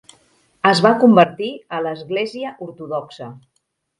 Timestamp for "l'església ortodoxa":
1.87-3.31